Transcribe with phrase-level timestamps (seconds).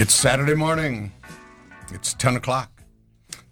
[0.00, 1.10] It's Saturday morning.
[1.92, 2.70] It's 10 o'clock.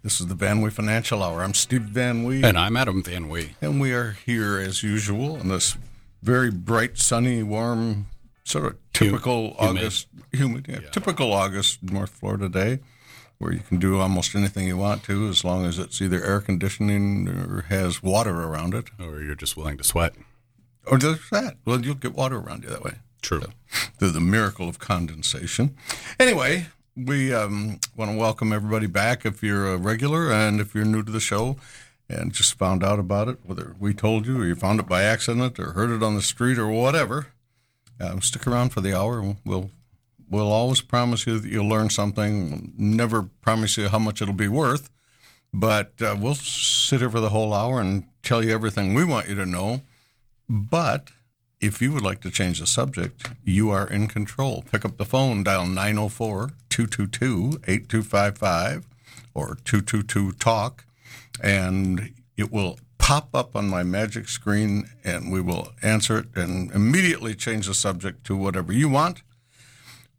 [0.01, 1.43] This is the Van Wee Financial Hour.
[1.43, 2.41] I'm Steve Van Wee.
[2.41, 3.57] And I'm Adam Van Wee.
[3.61, 5.77] And we are here as usual on this
[6.23, 8.07] very bright, sunny, warm,
[8.45, 9.77] sort of typical humid.
[9.77, 12.79] August, humid, yeah, typical August North Florida day
[13.39, 16.39] where you can do almost anything you want to as long as it's either air
[16.39, 18.85] conditioning or has water around it.
[18.97, 20.13] Or you're just willing to sweat.
[20.85, 21.57] Or just that.
[21.65, 22.99] Well, you'll get water around you that way.
[23.21, 23.43] True.
[23.99, 25.75] the, the miracle of condensation.
[26.19, 30.85] Anyway, we um, want to welcome everybody back if you're a regular and if you're
[30.85, 31.57] new to the show
[32.09, 35.03] and just found out about it, whether we told you or you found it by
[35.03, 37.27] accident or heard it on the street or whatever.
[37.99, 39.35] Um, stick around for the hour.
[39.43, 39.71] We'll
[40.29, 42.49] we'll always promise you that you'll learn something.
[42.51, 44.89] We'll never promise you how much it'll be worth,
[45.51, 49.29] but uh, we'll sit here for the whole hour and tell you everything we want
[49.29, 49.81] you to know.
[50.47, 51.09] But
[51.59, 54.63] if you would like to change the subject, you are in control.
[54.71, 58.87] Pick up the phone, dial 904 222 8255
[59.33, 60.85] or 222 TALK,
[61.41, 66.71] and it will pop up on my magic screen and we will answer it and
[66.71, 69.21] immediately change the subject to whatever you want.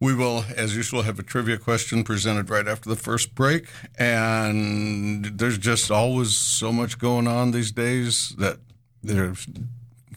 [0.00, 3.66] We will, as usual, have a trivia question presented right after the first break.
[3.98, 8.58] And there's just always so much going on these days that
[9.02, 9.46] there's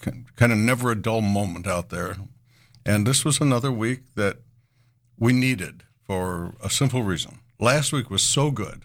[0.02, 2.18] kind of never a dull moment out there.
[2.86, 4.38] And this was another week that
[5.18, 7.40] we needed for a simple reason.
[7.60, 8.84] Last week was so good.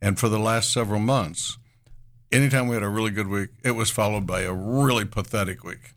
[0.00, 1.58] And for the last several months,
[2.32, 5.94] anytime we had a really good week, it was followed by a really pathetic week.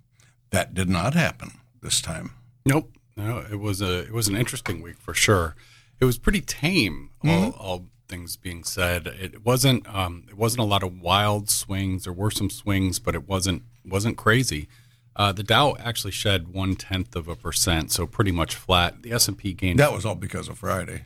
[0.52, 2.32] That did not happen this time.
[2.66, 2.92] Nope.
[3.18, 5.56] No, it was a it was an interesting week for sure.
[6.00, 9.08] It was pretty tame, all, all things being said.
[9.08, 12.04] It wasn't um, it wasn't a lot of wild swings.
[12.04, 14.68] There were some swings, but it wasn't wasn't crazy.
[15.16, 19.02] Uh, the Dow actually shed one tenth of a percent, so pretty much flat.
[19.04, 19.80] The S and P gained.
[19.80, 21.06] That was all because of Friday.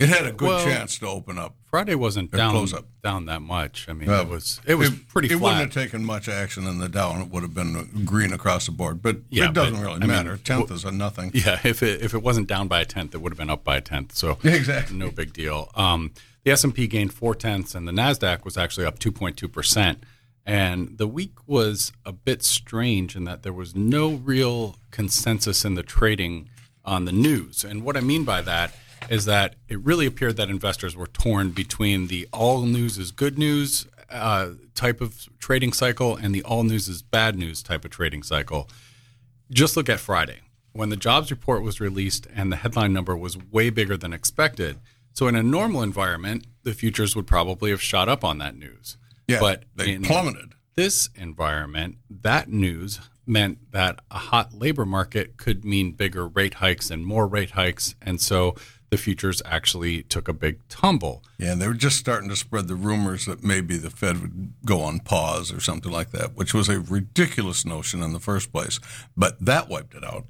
[0.00, 1.56] It had a good Well, chance to open up.
[1.66, 2.86] Friday wasn't down close up.
[3.04, 3.86] down that much.
[3.86, 5.42] I mean, Well, it was it was pretty It flat.
[5.42, 8.64] wouldn't have taken much action in the Dow, and it would have been green across
[8.66, 9.02] the board.
[9.02, 10.36] But Yeah, it doesn't but, really I mean, matter.
[10.38, 11.30] tenth w- is a nothing.
[11.34, 13.62] Yeah, if it if it wasn't down by a tenth, it would have been up
[13.62, 14.14] by a tenth.
[14.16, 14.96] So Exactly.
[14.96, 15.70] no big deal.
[15.76, 16.12] Um,
[16.44, 19.36] the S and P gained four tenths, and the Nasdaq was actually up two point
[19.36, 20.02] two percent.
[20.46, 25.74] And the week was a bit strange in that there was no real consensus in
[25.74, 26.48] the trading
[26.84, 27.62] on the news.
[27.62, 28.74] And what I mean by that
[29.08, 33.38] is that it really appeared that investors were torn between the all news is good
[33.38, 37.90] news uh, type of trading cycle and the all news is bad news type of
[37.90, 38.68] trading cycle
[39.50, 40.40] just look at Friday
[40.72, 44.78] when the jobs report was released and the headline number was way bigger than expected.
[45.12, 48.96] So in a normal environment, the futures would probably have shot up on that news.
[49.30, 50.54] Yeah, but they in plummeted.
[50.76, 56.90] this environment, that news meant that a hot labor market could mean bigger rate hikes
[56.90, 58.56] and more rate hikes, and so
[58.90, 61.22] the futures actually took a big tumble.
[61.38, 64.82] Yeah, they were just starting to spread the rumors that maybe the Fed would go
[64.82, 68.80] on pause or something like that, which was a ridiculous notion in the first place.
[69.16, 70.26] But that wiped it out.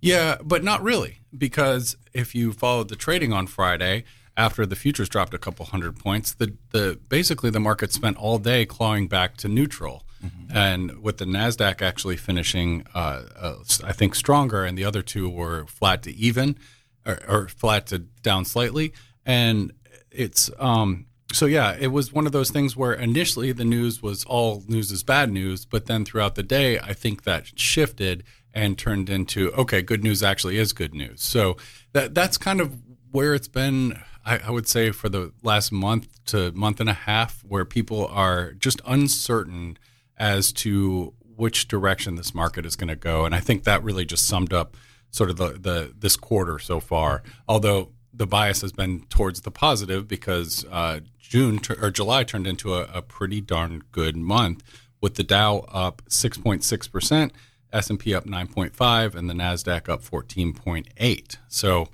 [0.00, 4.04] Yeah, but not really, because if you followed the trading on Friday
[4.38, 8.38] after the futures dropped a couple hundred points, the the basically the market spent all
[8.38, 10.06] day clawing back to neutral,
[10.54, 13.54] and with the Nasdaq actually finishing, uh, uh,
[13.84, 16.56] I think stronger, and the other two were flat to even,
[17.04, 18.94] or, or flat to down slightly,
[19.26, 19.72] and
[20.10, 21.06] it's um.
[21.30, 24.90] So yeah, it was one of those things where initially the news was all news
[24.90, 29.52] is bad news, but then throughout the day, I think that shifted and turned into
[29.52, 31.22] okay, good news actually is good news.
[31.22, 31.58] So
[31.92, 34.00] that that's kind of where it's been.
[34.28, 38.06] I, I would say for the last month to month and a half, where people
[38.08, 39.78] are just uncertain
[40.18, 44.04] as to which direction this market is going to go, and I think that really
[44.04, 44.76] just summed up
[45.10, 47.22] sort of the, the this quarter so far.
[47.48, 52.74] Although the bias has been towards the positive because uh, June or July turned into
[52.74, 54.62] a, a pretty darn good month
[55.00, 57.32] with the Dow up 6.6 percent,
[57.72, 61.36] S and P up 9.5, and the Nasdaq up 14.8.
[61.48, 61.88] So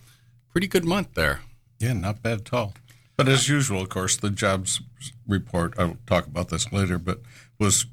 [0.50, 1.40] pretty good month there.
[1.84, 2.74] Yeah, not bad at all.
[3.16, 4.80] But as usual, of course, the jobs
[5.28, 7.20] report, I'll talk about this later, but
[7.58, 7.86] was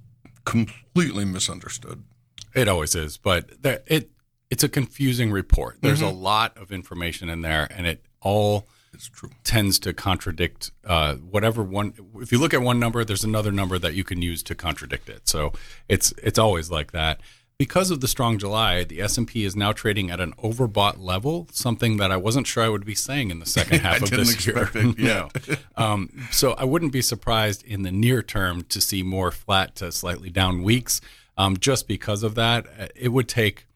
[0.46, 2.04] completely misunderstood.
[2.56, 4.10] It always is, but there, it
[4.50, 5.78] it's a confusing report.
[5.82, 9.30] There's a lot of information in there, and it all It's true.
[9.44, 11.94] tends to contradict uh, whatever one.
[12.16, 15.08] If you look at one number, there's another number that you can use to contradict
[15.08, 15.30] it.
[15.30, 15.54] So
[15.88, 17.22] it's it's always like that.
[17.62, 20.96] Because of the strong July, the S and P is now trading at an overbought
[20.98, 24.10] level, something that I wasn't sure I would be saying in the second half of
[24.10, 24.72] this year.
[24.74, 25.30] it, yeah.
[25.48, 25.56] no.
[25.78, 29.92] um, so I wouldn't be surprised in the near term to see more flat to
[29.92, 31.02] slightly down weeks.
[31.38, 33.68] Um, just because of that, Uh, it would take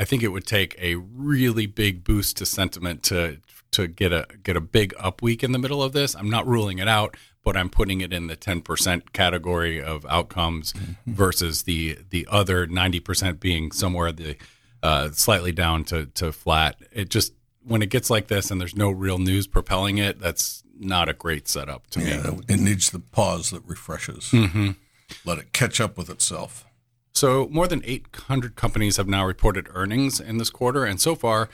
[0.00, 3.38] I think it would take a really big boost to sentiment to
[3.72, 6.14] to get a get a big up week in the middle of this.
[6.14, 10.72] I'm not ruling it out, but I'm putting it in the 10% category of outcomes
[10.72, 11.12] mm-hmm.
[11.12, 14.36] versus the the other 90% being somewhere the
[14.82, 16.76] uh, slightly down to to flat.
[16.92, 17.32] It just
[17.64, 21.12] when it gets like this and there's no real news propelling it, that's not a
[21.12, 22.40] great setup to yeah, me.
[22.48, 24.30] It needs the pause that refreshes.
[24.30, 24.70] Mm-hmm.
[25.24, 26.66] Let it catch up with itself.
[27.14, 31.50] So, more than 800 companies have now reported earnings in this quarter, and so far,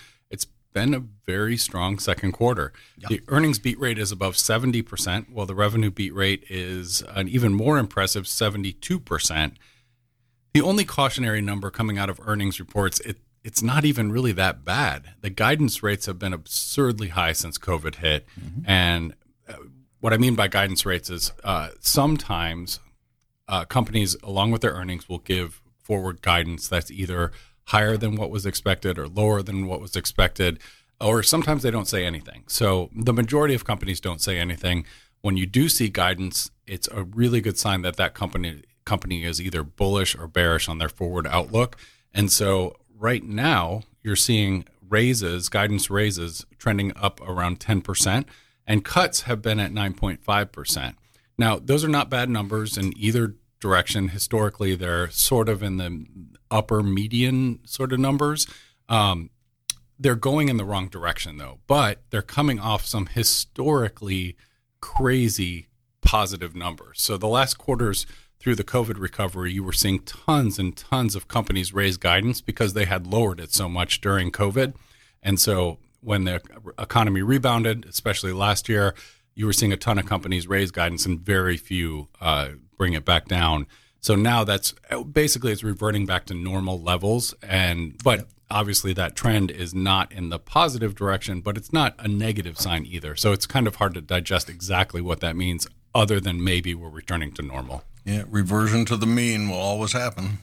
[0.73, 2.73] been a very strong second quarter.
[3.09, 7.55] The earnings beat rate is above 70%, while the revenue beat rate is an even
[7.55, 9.53] more impressive 72%.
[10.55, 14.65] The only cautionary number coming out of earnings reports, it, it's not even really that
[14.65, 15.15] bad.
[15.21, 18.27] The guidance rates have been absurdly high since COVID hit.
[18.39, 18.71] Mm-hmm.
[18.71, 19.15] And
[19.49, 19.55] uh,
[20.01, 22.81] what I mean by guidance rates is uh, sometimes
[23.49, 27.33] uh, companies, along with their earnings, will give forward guidance that's either
[27.69, 30.59] higher than what was expected or lower than what was expected,
[31.01, 32.45] or sometimes they don't say anything.
[32.47, 34.85] So the majority of companies don't say anything.
[35.21, 39.41] When you do see guidance, it's a really good sign that that company company is
[39.41, 41.77] either bullish or bearish on their forward outlook.
[42.15, 48.25] And so right now, you're seeing raises, guidance raises trending up around 10%,
[48.67, 50.95] and cuts have been at 9.5%.
[51.37, 54.09] Now, those are not bad numbers in either direction.
[54.09, 56.07] Historically, they're sort of in the
[56.51, 58.47] upper median sort of numbers.
[58.89, 59.31] Um,
[59.99, 64.37] they're going in the wrong direction, though, but they're coming off some historically
[64.81, 65.69] crazy
[66.03, 67.03] positive numbers.
[67.03, 68.07] So the last quarters
[68.39, 72.73] through the COVID recovery, you were seeing tons and tons of companies raise guidance because
[72.73, 74.75] they had lowered it so much during COVID.
[75.23, 76.41] And so when the
[76.79, 78.95] economy rebounded, especially last year,
[79.35, 83.05] you were seeing a ton of companies raise guidance and very few uh, bring it
[83.05, 83.67] back down.
[84.01, 84.75] So now that's
[85.13, 90.31] basically it's reverting back to normal levels, and but obviously that trend is not in
[90.31, 93.17] the positive direction, but it's not a negative sign either.
[93.17, 96.89] So it's kind of hard to digest exactly what that means, other than maybe we're
[96.89, 97.85] returning to normal.
[98.05, 100.39] Yeah, reversion to the mean will always happen.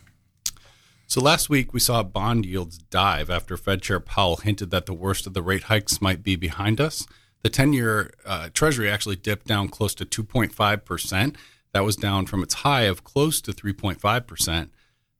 [1.07, 4.93] So last week we saw bond yields dive after Fed Chair Powell hinted that the
[4.93, 7.07] worst of the rate hikes might be behind us
[7.45, 11.35] the 10 year uh, Treasury actually dipped down close to 2.5%.
[11.75, 14.69] That was down from its high of close to 3.5%.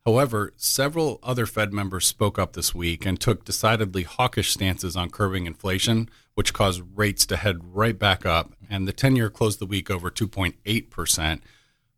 [0.05, 5.09] However, several other Fed members spoke up this week and took decidedly hawkish stances on
[5.09, 8.53] curbing inflation, which caused rates to head right back up.
[8.69, 11.41] And the 10 year closed the week over 2.8%.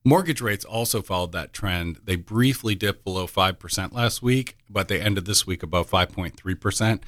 [0.03, 1.99] Mortgage rates also followed that trend.
[2.03, 7.01] They briefly dipped below 5% last week, but they ended this week above 5.3%.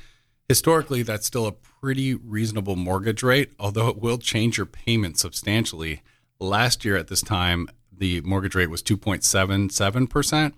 [0.48, 6.04] Historically, that's still a pretty reasonable mortgage rate, although it will change your payment substantially.
[6.40, 10.54] Last year at this time, the mortgage rate was 2.77%.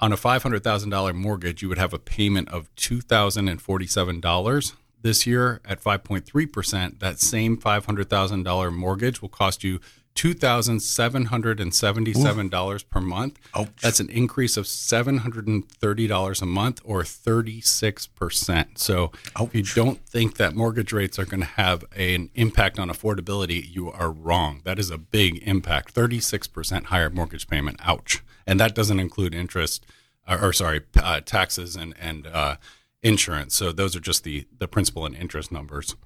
[0.00, 4.72] On a $500,000 mortgage, you would have a payment of $2,047.
[5.00, 9.78] This year, at 5.3%, that same $500,000 mortgage will cost you
[10.14, 13.38] $2,777 per month.
[13.54, 13.68] Ouch.
[13.80, 18.78] That's an increase of $730 a month or 36%.
[18.78, 19.48] So Ouch.
[19.48, 23.64] if you don't think that mortgage rates are going to have an impact on affordability,
[23.68, 24.60] you are wrong.
[24.64, 25.94] That is a big impact.
[25.94, 27.80] 36% higher mortgage payment.
[27.82, 28.22] Ouch.
[28.46, 29.86] And that doesn't include interest
[30.28, 32.56] or, or sorry, uh, taxes and, and uh,
[33.02, 33.54] insurance.
[33.54, 35.96] So those are just the, the principal and interest numbers.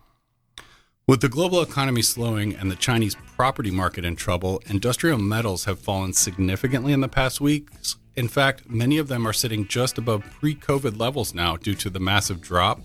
[1.08, 5.78] With the global economy slowing and the Chinese property market in trouble, industrial metals have
[5.78, 7.94] fallen significantly in the past weeks.
[8.16, 11.88] In fact, many of them are sitting just above pre COVID levels now due to
[11.88, 12.80] the massive drop.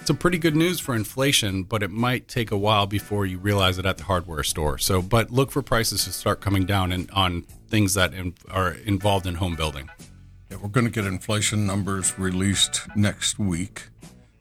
[0.00, 3.36] It's a pretty good news for inflation, but it might take a while before you
[3.36, 4.78] realize it at the hardware store.
[4.78, 8.72] So, but look for prices to start coming down in, on things that in, are
[8.72, 9.90] involved in home building.
[10.50, 13.90] Yeah, we're going to get inflation numbers released next week.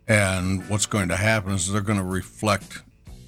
[0.07, 2.84] And what's going to happen is they're going to reflect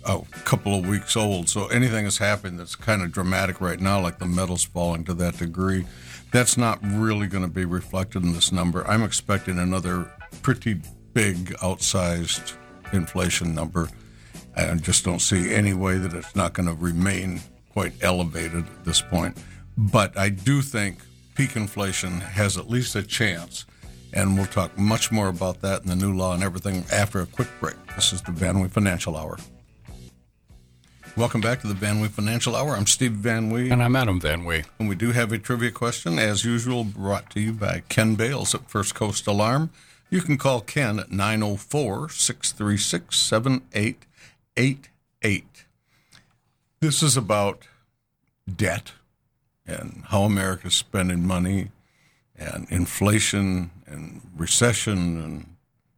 [0.08, 1.50] a couple of weeks old.
[1.50, 5.14] So anything that's happened that's kind of dramatic right now, like the metals falling to
[5.16, 5.86] that degree,
[6.32, 8.86] that's not really going to be reflected in this number.
[8.88, 10.12] I'm expecting another
[10.42, 10.82] pretty
[11.14, 12.54] big outsized
[12.94, 13.90] inflation number.
[14.56, 18.86] I just don't see any way that it's not going to remain quite elevated at
[18.86, 19.38] this point.
[19.78, 21.02] But I do think
[21.36, 23.66] peak inflation has at least a chance.
[24.14, 27.26] And we'll talk much more about that in the new law and everything after a
[27.26, 27.76] quick break.
[27.96, 29.38] This is the Van Wee Financial Hour.
[31.18, 32.76] Welcome back to the Van Wee Financial Hour.
[32.76, 33.72] I'm Steve Van Wee.
[33.72, 34.66] And I'm Adam Van Wee.
[34.78, 38.54] And we do have a trivia question, as usual, brought to you by Ken Bales
[38.54, 39.72] at First Coast Alarm.
[40.12, 45.66] You can call Ken at 904 636 7888.
[46.82, 47.64] This is about
[48.56, 48.92] debt
[49.66, 51.70] and how America's spending money
[52.36, 55.56] and inflation and recession and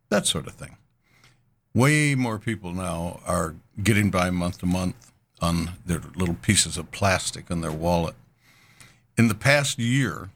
[0.08, 0.78] that sort of thing.
[1.74, 5.09] Way more people now are getting by month to month
[5.41, 8.15] on their little pieces of plastic in their wallet.
[9.17, 10.29] In the past year,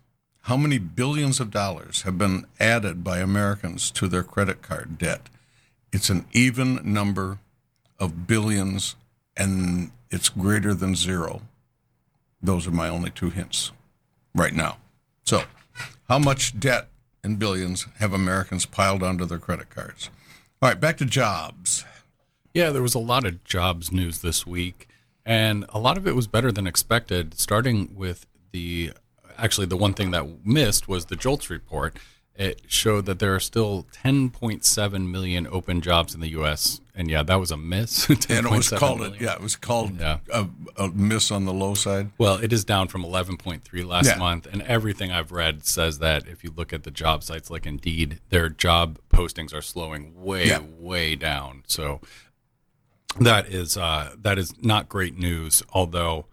[0.43, 5.29] how many billions of dollars have been added by Americans to their credit card debt?
[5.91, 7.39] It's an even number
[7.99, 8.95] of billions,
[9.37, 11.43] and it's greater than zero.
[12.41, 13.71] Those are my only two hints
[14.35, 14.77] right now.
[15.23, 15.43] So,
[16.09, 16.89] how much debt
[17.23, 20.09] in billions have Americans piled onto their credit cards?
[20.61, 21.85] All right, back to jobs.
[22.53, 24.87] Yeah, there was a lot of jobs news this week,
[25.25, 28.91] and a lot of it was better than expected, starting with the
[29.37, 31.97] actually the one thing that missed was the JOLTS report.
[32.35, 36.81] It showed that there are still 10.7 million open jobs in the U.S.
[36.95, 38.09] And yeah, that was a miss.
[38.29, 39.15] And it was called million.
[39.17, 40.17] it, yeah, it was called Yeah.
[40.31, 42.09] a, a miss on the low side.
[42.17, 44.17] Well, it is down from 11.3 last Yeah.
[44.17, 47.67] month, and everything I've read says that if you look at the job sites like
[47.67, 50.61] Indeed, their job postings are slowing way, Yeah.
[50.79, 51.63] way down.
[51.67, 52.01] So
[53.19, 55.63] that is uh, that is not great news.
[55.73, 56.25] Although,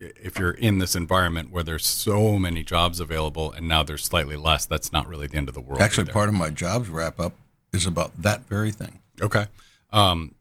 [0.00, 4.36] if you're in this environment where there's so many jobs available and now there's slightly
[4.36, 5.80] less, that's not really the end of the world.
[5.80, 6.12] Actually, either.
[6.12, 7.34] part of my jobs wrap up
[7.72, 9.00] is about that very thing.
[9.20, 9.46] Okay.
[9.92, 10.34] Um,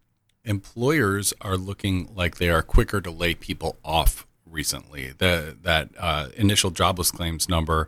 [0.43, 5.13] employers are looking like they are quicker to lay people off recently.
[5.17, 7.87] The, that uh, initial jobless claims number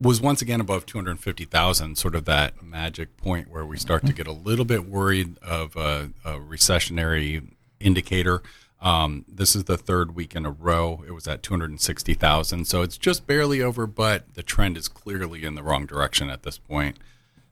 [0.00, 4.26] was once again above 250,000, sort of that magic point where we start to get
[4.26, 7.50] a little bit worried of a, a recessionary
[7.80, 8.42] indicator.
[8.80, 11.02] Um, this is the third week in a row.
[11.06, 12.64] It was at 260,000.
[12.66, 16.44] So it's just barely over, but the trend is clearly in the wrong direction at
[16.44, 16.98] this point.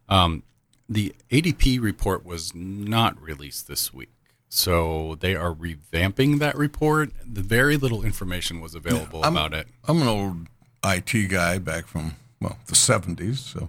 [0.09, 0.45] Um,
[0.88, 4.11] the ADP report was not released this week.
[4.49, 7.11] So they are revamping that report.
[7.26, 9.67] The very little information was available I'm- about it.
[9.88, 10.47] I'm an old
[10.85, 13.38] IT guy back from well the 70s.
[13.38, 13.69] So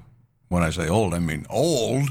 [0.50, 2.10] when I say old, I mean old.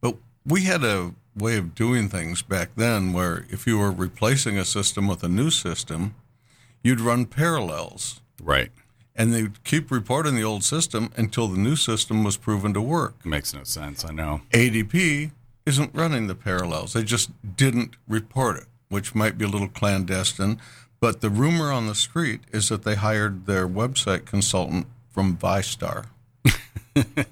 [0.00, 4.58] But we had a way of doing things back then where if you were replacing
[4.58, 6.14] a system with a new system,
[6.82, 8.20] you'd run parallels.
[8.42, 8.70] Right.
[9.14, 13.24] And they'd keep reporting the old system until the new system was proven to work.
[13.24, 14.04] Makes no sense.
[14.04, 14.40] I know.
[14.50, 15.32] ADP
[15.66, 16.94] isn't running the parallels.
[16.94, 20.60] They just didn't report it, which might be a little clandestine.
[21.00, 26.06] But the rumor on the street is that they hired their website consultant from Vistar.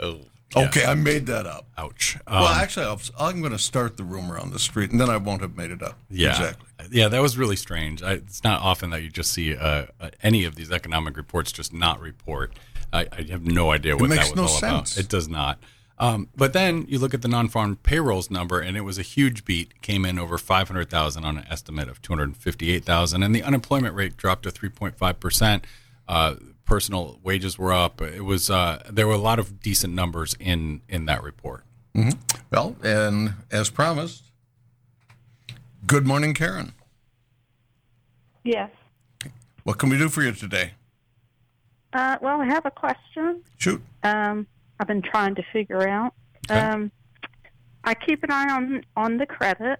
[0.00, 0.20] Oh,
[0.56, 1.66] Okay, I made that up.
[1.76, 2.16] ouch.
[2.28, 5.10] well, Um, actually, I'll, I'm going to start the rumor on the street, and then
[5.10, 5.98] I won't have made it up.
[6.08, 6.30] yeah.
[6.30, 6.68] exactly.
[6.92, 8.04] Yeah, that was really strange.
[8.04, 11.50] I, it's not often that you just see uh, uh, any of these economic reports
[11.50, 12.52] just not report.
[12.92, 14.92] I, I have no idea what makes that was no all sense.
[14.94, 15.04] about.
[15.04, 15.58] It does not.
[15.98, 19.44] Um, but then you look at the non-farm payrolls number, and it was a huge
[19.44, 19.80] beat.
[19.82, 24.50] Came in over 500,000 on an estimate of 258,000, and the unemployment rate dropped to
[24.50, 25.64] 3.5 percent.
[26.06, 26.34] Uh,
[26.64, 28.00] personal wages were up.
[28.00, 31.64] It was uh, there were a lot of decent numbers in in that report.
[32.50, 34.24] Well, and as promised,
[35.86, 36.72] good morning, Karen.
[38.42, 38.70] Yes.
[39.62, 40.72] What can we do for you today?
[41.92, 43.42] Uh, well, I have a question.
[43.56, 43.80] Shoot.
[44.02, 44.46] Um,
[44.80, 46.14] I've been trying to figure out.
[46.50, 46.60] Okay.
[46.60, 46.90] Um,
[47.84, 49.78] I keep an eye on on the credit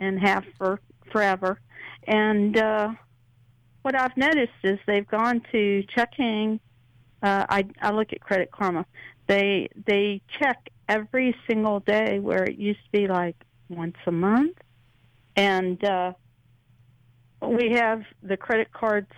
[0.00, 0.80] and have for
[1.12, 1.60] forever.
[2.06, 2.92] And uh,
[3.82, 6.60] what I've noticed is they've gone to checking.
[7.22, 8.86] Uh, I I look at Credit Karma.
[9.26, 13.36] They they check every single day where it used to be like
[13.68, 14.56] once a month,
[15.36, 16.12] and uh,
[17.42, 19.10] we have the credit cards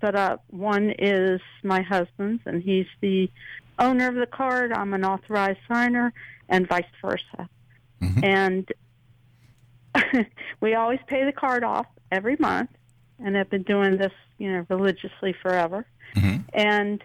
[0.00, 0.44] set up.
[0.50, 3.30] One is my husband's, and he's the
[3.78, 4.72] owner of the card.
[4.72, 6.12] I'm an authorized signer,
[6.48, 7.48] and vice versa.
[8.02, 8.24] Mhm.
[8.24, 8.72] And
[10.60, 12.70] we always pay the card off every month,
[13.22, 15.86] and have been doing this, you know, religiously forever.
[16.14, 16.44] Mhm.
[16.52, 17.04] And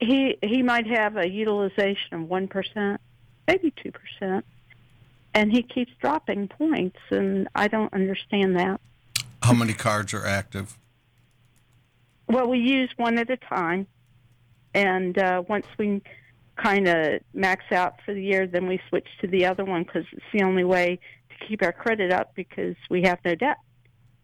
[0.00, 3.00] he he might have a utilization of one percent,
[3.46, 4.44] maybe two percent,
[5.34, 8.80] and he keeps dropping points, and I don't understand that.
[9.42, 10.78] How many cards are active?
[12.26, 13.86] Well, we use one at a time,
[14.74, 16.00] and uh, once we
[16.56, 20.04] kind of max out for the year, then we switch to the other one because
[20.12, 20.98] it's the only way
[21.30, 23.56] to keep our credit up because we have no debt.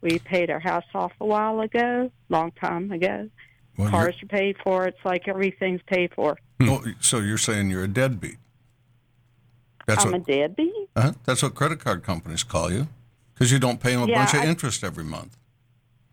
[0.03, 3.29] We paid our house off a while ago, long time ago.
[3.77, 4.87] Well, Cars are paid for.
[4.87, 6.39] It's like everything's paid for.
[6.61, 8.37] Oh, so you're saying you're a deadbeat?
[9.87, 10.73] That's I'm what a deadbeat.
[10.97, 12.89] uh that's what credit card companies call you,
[13.35, 15.37] because you don't pay them a Yeah, bunch of I- interest every month.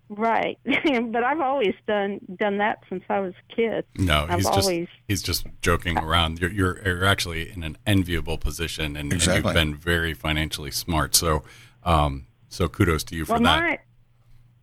[0.10, 3.86] Right, but I've always done done that since I was a kid.
[3.98, 4.72] No, I've he's just
[5.08, 6.40] he's just joking around.
[6.40, 11.16] You're, you're you're actually in an enviable position, and, and you've been very financially smart.
[11.16, 11.44] So,
[11.84, 13.62] um, so kudos to you for well, that.
[13.62, 13.80] my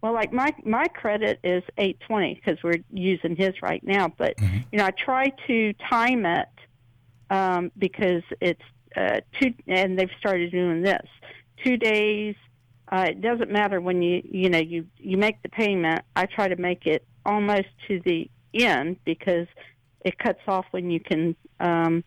[0.02, 4.08] well, like my my credit is 820 because we're using his right now.
[4.08, 4.58] But Mm-hmm.
[4.72, 6.48] you know, I try to time it
[7.28, 8.62] um, because it's
[8.96, 11.06] uh, two, and they've started doing this
[11.64, 12.34] two days.
[12.90, 16.02] Uh, it doesn't matter when you you know you you make the payment.
[16.16, 19.46] I try to make it almost to the end because
[20.04, 22.02] it cuts off when you can um,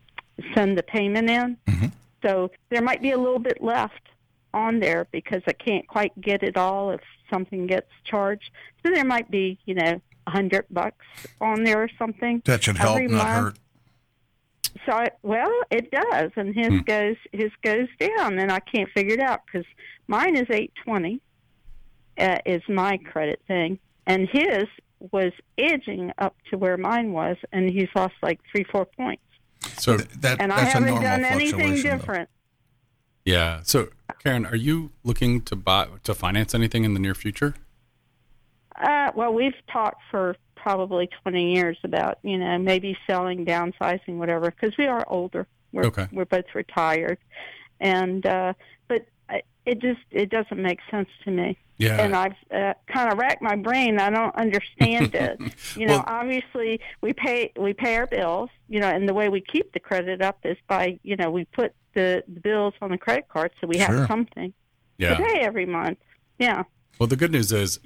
[0.55, 1.57] send the payment in.
[2.23, 4.01] So there might be a little bit left
[4.53, 8.51] on there because I can't quite get it all if something gets charged.
[8.85, 11.05] So there might be, you know, a hundred bucks
[11.41, 12.41] on there or something.
[12.45, 13.27] That should help, not month.
[13.27, 13.59] hurt.
[14.85, 19.13] So I, well, it does, and his goes his goes down, and I can't figure
[19.13, 19.65] it out because
[20.07, 21.21] mine is eight twenty,
[22.17, 24.65] uh, is my credit thing, and his
[25.11, 29.21] was edging up to where mine was, and he's lost like three four points,
[29.77, 31.97] So That, and I that's a haven't normal done anything fluctuation, though.
[31.97, 32.29] different.
[33.25, 33.59] yeah.
[33.63, 33.89] So
[34.23, 37.55] Karen, are you looking to buy to finance anything in the near future?
[38.81, 44.49] Uh, well, we've talked for probably 20 years about, you know, maybe selling, downsizing, whatever,
[44.49, 45.45] because we are older.
[45.73, 46.07] We're, Okay.
[46.13, 47.17] we're both retired.
[47.81, 48.53] And, uh,
[48.87, 49.05] but
[49.65, 51.57] it just, it doesn't make sense to me.
[51.77, 52.01] Yeah.
[52.01, 53.99] And I've uh, kind of racked my brain.
[53.99, 55.39] I don't understand it.
[55.75, 59.29] You know, Well- obviously we pay, we pay our bills, you know, and the way
[59.29, 62.91] we keep the credit up is by, you know, we put the, the bills on
[62.91, 63.87] the credit card so we Sure.
[63.97, 64.53] have something
[64.97, 65.15] yeah.
[65.15, 65.99] to pay every month.
[66.39, 66.63] Yeah.
[66.99, 67.79] Well, the good news is,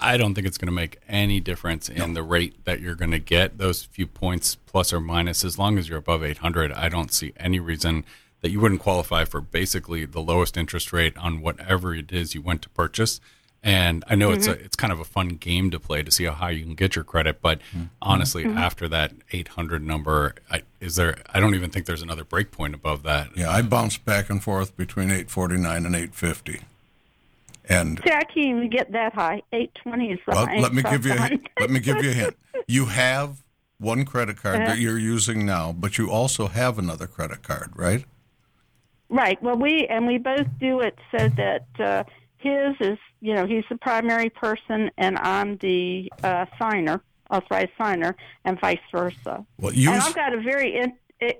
[0.00, 3.12] I don't think it's going to make any difference in the rate that you're going
[3.12, 3.58] to get.
[3.58, 7.32] Those few points, plus or minus, as long as you're above 800, I don't see
[7.36, 8.04] any reason
[8.44, 12.42] that you wouldn't qualify for basically the lowest interest rate on whatever it is you
[12.42, 13.18] went to purchase.
[13.62, 14.66] And I know it's a, mm-hmm.
[14.66, 16.94] it's kind of a fun game to play to see how high you can get
[16.94, 17.84] your credit, but mm-hmm.
[18.02, 18.58] honestly, mm-hmm.
[18.58, 21.16] after that 800 number, I, is there?
[21.32, 23.34] I don't even think there's another break point above that.
[23.34, 26.60] Yeah, I bounce back and forth between 849 and 850.
[27.66, 29.40] And See, I can't even get that high.
[29.54, 32.14] 820 is the well, let me give you a, hint- let me give you a
[32.14, 32.36] hint.
[32.68, 33.42] You have
[33.78, 34.66] one credit card Uh-huh.
[34.66, 38.04] that you're using now, but you also have another credit card, right?
[39.14, 39.40] Right.
[39.40, 42.02] Well, we and we both do it so that uh,
[42.38, 47.00] his is, you know, he's the primary person and I'm the uh, signer,
[47.30, 49.46] authorized signer, and vice versa.
[49.60, 50.94] Well, And use I've got a very in,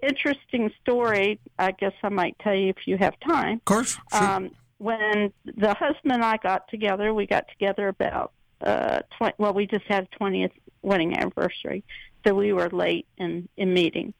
[0.04, 1.40] interesting story.
[1.58, 3.54] I guess I might tell you if you have time.
[3.56, 3.98] of course.
[4.12, 4.22] Sure.
[4.22, 9.52] Um, when the husband and I got together, we got together about uh, 20, well,
[9.52, 11.82] we just had a 20th wedding anniversary,
[12.24, 14.14] so we were late in in meeting,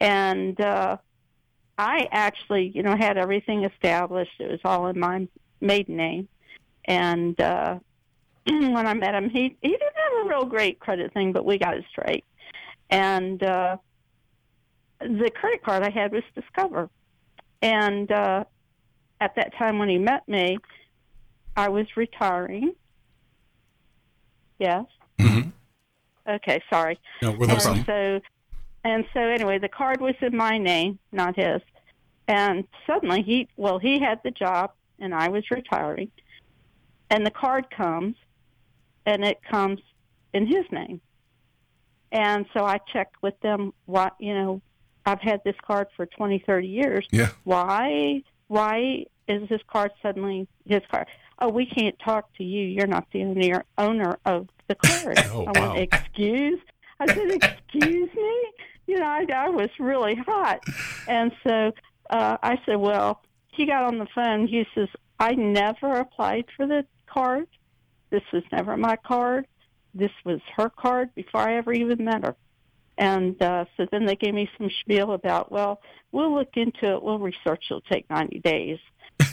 [0.00, 0.98] and uh,
[1.78, 4.32] I actually, you know, had everything established.
[4.38, 5.28] It was all in my
[5.60, 6.28] maiden name,
[6.84, 7.78] and uh,
[8.46, 11.58] when I met him, he he didn't have a real great credit thing, but we
[11.58, 12.24] got it straight,
[12.90, 13.42] and.
[13.42, 13.76] Uh,
[15.00, 16.88] the credit card I had was Discover,
[17.62, 18.44] and uh,
[19.20, 20.58] at that time when he met me,
[21.56, 22.74] I was retiring.
[24.58, 24.84] Yes.
[25.18, 25.52] Mhm.
[26.28, 26.98] Okay, sorry.
[27.22, 28.20] No, we're and so,
[28.86, 31.60] and so anyway, the card was in my name, not his.
[32.28, 34.70] And suddenly he, well, he had the job,
[35.00, 36.12] and I was retiring,
[37.10, 38.14] and the card comes,
[39.04, 39.80] and it comes
[40.32, 41.00] in his name.
[42.12, 44.62] And so I checked with them what you know
[45.04, 47.08] I've had this card for twenty, thirty years.
[47.10, 47.30] Yeah.
[47.42, 51.08] Why why is this card suddenly his card?
[51.40, 52.62] Oh, we can't talk to you.
[52.62, 55.18] You're not the owner owner of the card.
[55.32, 55.74] Oh, I wow.
[55.74, 56.60] went, excuse
[56.98, 58.44] I said, excuse me?
[58.86, 60.62] You know, I, I was really hot.
[61.08, 61.72] And so
[62.10, 64.46] uh, I said, well, he got on the phone.
[64.46, 67.46] He says, I never applied for the card.
[68.10, 69.46] This was never my card.
[69.94, 72.36] This was her card before I ever even met her.
[72.98, 75.80] And uh, so then they gave me some spiel about, well,
[76.12, 77.02] we'll look into it.
[77.02, 77.64] We'll research.
[77.70, 78.78] It'll take 90 days.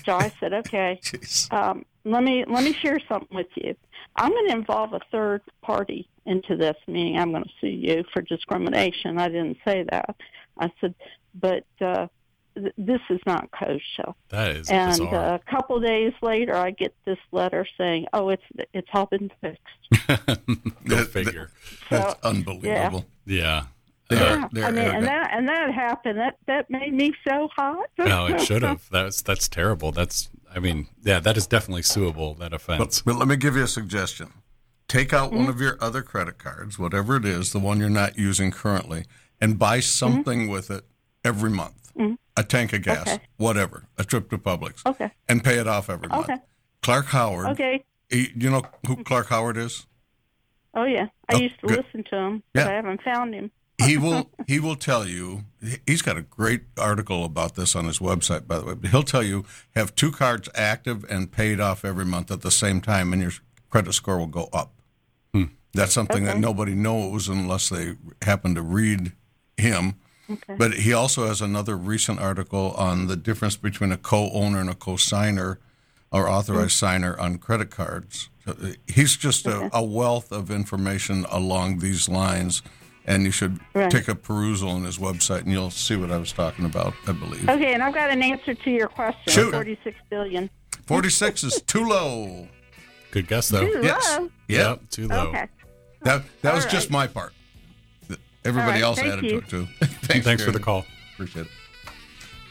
[0.06, 1.00] So I said, okay.
[1.52, 3.76] Um, let me let me share something with you.
[4.16, 8.04] I'm going to involve a third party into this, meaning I'm going to sue you
[8.14, 9.18] for discrimination.
[9.18, 10.16] I didn't say that.
[10.60, 10.94] I said,
[11.36, 12.08] but uh,
[12.56, 14.14] th- this is not kosher.
[14.30, 15.16] That is And bizarre.
[15.16, 19.32] uh, a couple days later, I get this letter saying, "Oh, it's it's all been
[19.42, 20.08] fixed."
[20.88, 21.50] Go That- figure.
[21.90, 23.06] That's So, unbelievable.
[23.26, 23.64] yeah.
[24.10, 26.20] They are- Yeah, they're I mean, and that and that happened.
[26.20, 27.88] That that made me so hot.
[27.98, 28.88] no, it should have.
[28.92, 29.92] That's that's terrible.
[29.92, 30.30] That's.
[30.56, 32.34] I mean, yeah, that is definitely suable.
[32.36, 33.02] That offense.
[33.02, 34.32] But, but let me give you a suggestion.
[34.88, 35.40] Take out Mm-hmm.
[35.40, 39.06] one of your other credit cards, whatever it is, the one you're not using currently,
[39.42, 40.84] and buy something with it
[41.24, 41.92] every month.
[42.36, 43.10] A tank of gas, Mm-hmm.
[43.16, 43.24] Okay.
[43.38, 45.12] whatever, a trip to Publix, Okay.
[45.30, 46.30] and pay it off every month.
[46.30, 46.40] Okay.
[46.82, 47.46] Clark Howard.
[47.50, 47.84] Okay.
[48.10, 49.86] he- you know who Clark Howard is?
[50.74, 51.86] Oh yeah, I Oh, used to good.
[51.86, 52.70] listen to him, but Yeah.
[52.70, 53.52] I haven't found him.
[53.82, 55.46] He will he will tell you
[55.86, 59.04] he's got a great article about this on his website by the way but he'll
[59.04, 59.44] tell you
[59.76, 63.32] have two cards active and paid off every month at the same time and your
[63.74, 64.72] credit score will go up.
[65.74, 69.14] That's something that nobody knows unless they happen to read
[69.58, 69.96] him.
[70.30, 70.56] Okay.
[70.56, 74.76] But he also has another recent article on the difference between a co-owner and a
[74.76, 75.60] co-signer
[76.12, 78.30] or authorized signer on credit cards.
[78.46, 82.62] So, uh, He's just a, a wealth of information along these lines,
[83.06, 83.92] and you should Right.
[83.92, 86.94] take a perusal on his website, and you'll see what I was talking about.
[87.08, 89.32] I believe Okay, and I've got an answer to your question.
[89.34, 89.52] Shoot.
[89.52, 90.50] Forty-six billion.
[90.86, 92.48] forty-six is too low.
[93.12, 93.62] Good guess though.
[93.66, 94.18] Too Yes.
[94.20, 94.30] low.
[94.48, 95.28] Yep, too low.
[95.28, 95.48] Okay.
[96.02, 97.34] That that was All just my part.
[98.46, 99.68] Everybody All else right, thank added to it too.
[100.06, 100.86] Thanks, Thanks for the call.
[101.14, 101.52] Appreciate it.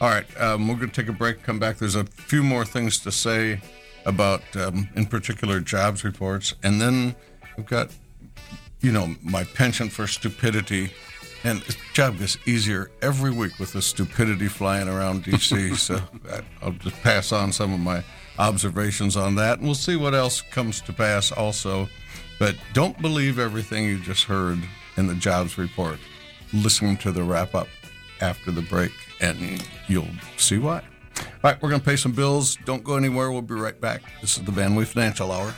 [0.00, 1.42] All right, um, we're going to take a break.
[1.42, 1.76] Come back.
[1.76, 3.60] There's a few more things to say
[4.06, 7.14] about, um, in particular, jobs reports, and then
[7.56, 7.90] we've got,
[8.82, 10.90] you know, my penchant for stupidity,
[11.44, 15.76] and the job gets easier every week with the stupidity flying around DC.
[15.76, 18.04] so I, I'll just pass on some of my
[18.38, 21.32] observations on that, and we'll see what else comes to pass.
[21.32, 21.88] Also,
[22.38, 24.58] but don't believe everything you just heard
[24.96, 25.98] in the jobs report.
[26.52, 27.68] Listen to the wrap up
[28.20, 30.82] after the break, and you'll see why.
[31.18, 32.56] All right, we're going to pay some bills.
[32.64, 33.30] Don't go anywhere.
[33.30, 34.02] We'll be right back.
[34.20, 35.54] This is the Van Wee Financial Hour.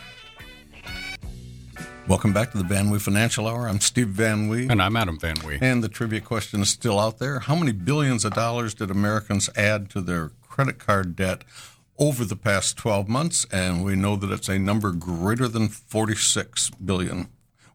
[2.07, 3.67] Welcome back to the Van Wee Financial Hour.
[3.67, 4.69] I'm Steve Van Wee.
[4.69, 5.57] And I'm Adam Van Wee.
[5.62, 7.38] And the trivia question is still out there.
[7.38, 11.45] How many billions of dollars did Americans add to their credit card debt
[11.99, 13.47] over the past 12 months?
[13.51, 17.29] And we know that it's a number greater than 46 billion,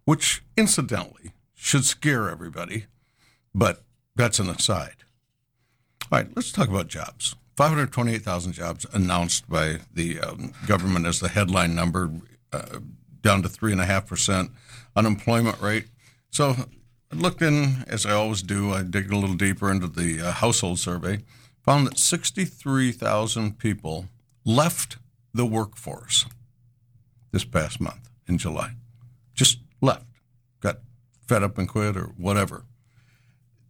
[0.06, 2.86] which incidentally should scare everybody,
[3.56, 3.84] but
[4.16, 4.98] that's an aside.
[6.12, 7.36] All right, let's talk about jobs.
[7.58, 12.12] 528,000 jobs announced by the um, government as the headline number,
[12.54, 12.80] uh,
[13.22, 14.50] down to 3.5%
[14.96, 15.86] unemployment rate.
[16.30, 16.56] So
[17.12, 20.32] I looked in, as I always do, I dig a little deeper into the uh,
[20.32, 21.20] household survey,
[21.64, 24.08] found that 63,000 people
[24.46, 24.98] left
[25.34, 26.26] the workforce
[27.32, 28.72] this past month in July.
[29.34, 30.06] Just left,
[30.62, 30.80] got
[31.28, 32.66] fed up and quit or whatever.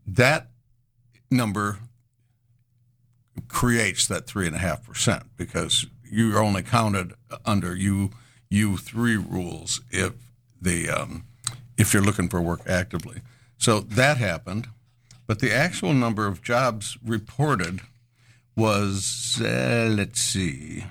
[0.05, 0.47] That
[1.29, 1.79] number
[3.47, 7.13] creates that 3.5% because you're only counted
[7.45, 8.12] under you
[8.51, 10.13] U3 rules if
[10.62, 11.25] the um,
[11.77, 13.21] if you're looking for work actively.
[13.57, 14.67] So that happened,
[15.27, 17.81] but the actual number of jobs reported
[18.55, 20.85] was uh, let's see,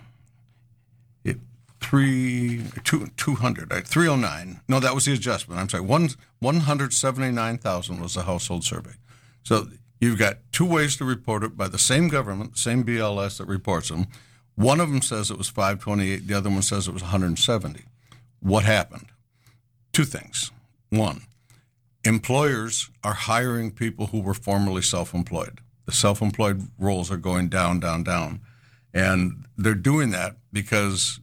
[1.25, 1.39] it,
[1.81, 3.71] 309.
[3.71, 5.61] Uh, no, that was the adjustment.
[5.61, 5.83] I'm sorry.
[5.83, 8.95] One one hundred seventy nine thousand was the household survey.
[9.43, 9.67] So
[10.01, 13.89] you've got two ways to report it by the same government, same BLS that reports
[13.89, 14.07] them.
[14.59, 17.85] One of them says it was 528, the other one says it was 170.
[18.41, 19.07] What happened?
[19.93, 20.51] Two things.
[20.91, 21.23] One,
[22.03, 25.61] employers are hiring people who were formerly self employed.
[25.85, 28.41] The self employed roles are going down, down, down.
[28.93, 31.21] And they're doing that because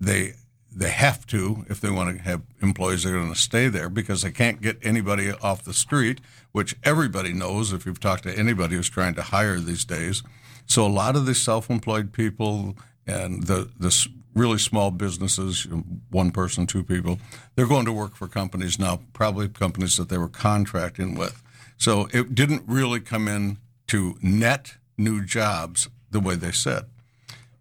[0.00, 0.32] they
[0.74, 3.90] they have to if they want to have employees that are going to stay there
[3.90, 6.22] because they can't get anybody off the street,
[6.52, 10.22] which everybody knows if you've talked to anybody who's trying to hire these days.
[10.68, 12.76] So a lot of the self-employed people
[13.06, 15.66] and the the really small businesses,
[16.10, 17.18] one person, two people,
[17.56, 21.42] they're going to work for companies now, probably companies that they were contracting with.
[21.76, 26.84] So it didn't really come in to net new jobs the way they said.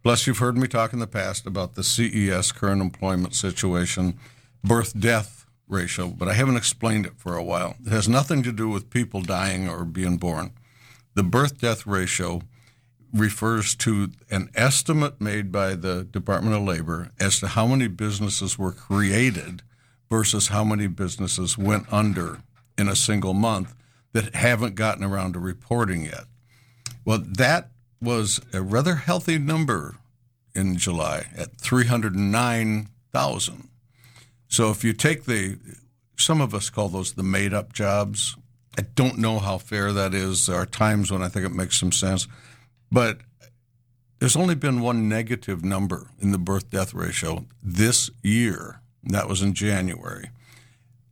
[0.04, 4.18] Plus, you've heard me talk in the past about the CES current employment situation,
[4.64, 7.76] birth death ratio, but I haven't explained it for a while.
[7.86, 10.52] It has nothing to do with people dying or being born.
[11.16, 12.42] The birth death ratio
[13.14, 18.60] refers to an estimate made by the Department of Labor as to how many businesses
[18.60, 19.62] were created
[20.10, 22.40] versus how many businesses went under
[22.78, 23.74] in a single month
[24.14, 26.24] that haven't gotten around to reporting yet.
[27.06, 29.98] Well, that was a rather healthy number
[30.54, 33.70] in July at 309,000.
[34.48, 35.58] So if you take the,
[36.18, 38.36] some of us call those the made up jobs.
[38.78, 40.46] I don't know how fair that is.
[40.46, 42.28] There are times when I think it makes some sense.
[42.92, 43.20] But
[44.20, 48.82] there's only been one negative number in the birth death ratio this year.
[49.04, 50.32] That was in January.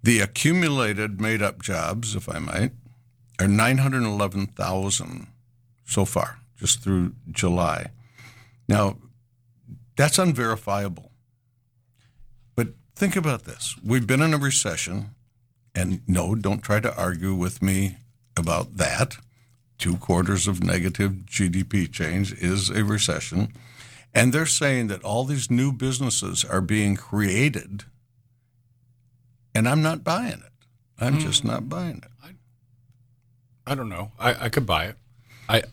[0.03, 2.71] The accumulated made up jobs, if I might,
[3.39, 5.27] are 911,000
[5.85, 7.91] so far, just through July.
[8.67, 8.97] Now,
[9.95, 11.11] that's unverifiable.
[12.55, 15.11] But think about this we've been in a recession,
[15.73, 17.97] and no, don't try to argue with me
[18.35, 19.17] about that.
[19.77, 23.53] Two quarters of negative GDP change is a recession.
[24.13, 27.83] And they're saying that all these new businesses are being created,
[29.53, 30.67] and I'm not buying it.
[30.97, 31.19] I'm hmm.
[31.19, 32.11] just not buying it.
[33.67, 34.11] I don't know.
[34.19, 34.95] I, I could buy it.
[35.49, 35.63] I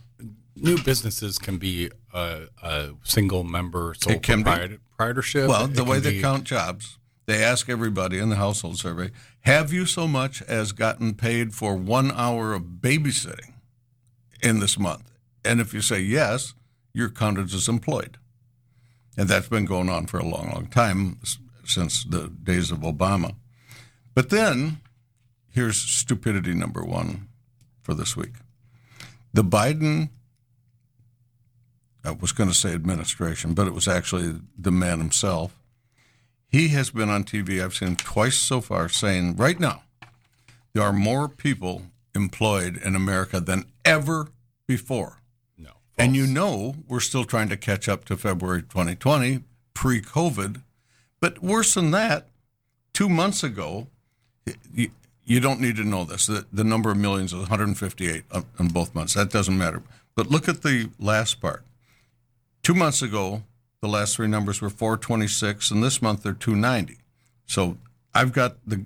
[0.57, 4.45] new businesses can be a, a single member sole It can be.
[4.45, 5.49] proprietor, proprietorship.
[5.49, 9.11] Well, the way they be- count jobs, they ask everybody in the household survey,
[9.41, 13.52] have you so much as gotten paid for one hour of babysitting
[14.43, 15.11] in this month?
[15.45, 16.55] And if you say yes,
[16.95, 18.19] you're counted as employed.
[19.17, 21.19] And that's been going on for a long, long time
[21.65, 23.35] since the days of Obama.
[24.15, 24.81] But then
[25.51, 27.29] here's stupidity number one
[27.83, 28.33] for this week.
[29.35, 30.11] The Biden,
[32.05, 35.59] I was going to say administration, but it was actually the man himself.
[36.49, 39.83] He has been on TV, I've seen him twice so far, saying right now,
[40.75, 41.83] there are more people
[42.15, 44.29] employed in America than ever
[44.67, 45.23] before.
[45.59, 45.67] No.
[45.67, 45.79] False.
[45.99, 49.41] And you know, we're still trying to catch up to February 2020,
[49.75, 50.63] pre COVID.
[51.21, 52.29] But worse than that,
[52.93, 53.89] two months ago,
[54.75, 54.91] you,
[55.25, 56.27] you don't need to know this.
[56.27, 59.15] The, the number of millions is 158 on, on both months.
[59.15, 59.83] That doesn't matter.
[60.15, 61.65] But look at the last part.
[62.63, 63.43] Two months ago,
[63.81, 66.99] the last three numbers were 426, and this month they're 290.
[67.47, 67.79] So
[68.15, 68.85] I've got the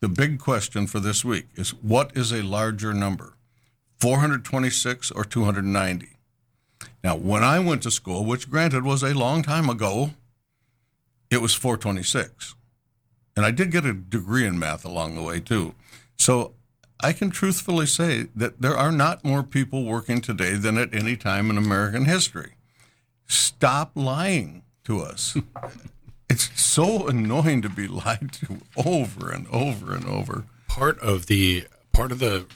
[0.00, 3.35] the big question for this week is what is a larger number,
[4.00, 6.08] 426 or 290?
[7.02, 10.10] Now, when I went to school, which granted was a long time ago,
[11.30, 12.54] it was 426.
[13.36, 15.74] And I did get a degree in math along the way, too.
[16.16, 16.54] So
[17.00, 21.16] I can truthfully say that there are not more people working today than at any
[21.16, 22.54] time in American history.
[23.26, 25.36] Stop lying to us.
[26.30, 30.44] it's so annoying to be lied to over and over and over.
[30.68, 32.46] Part of the part of the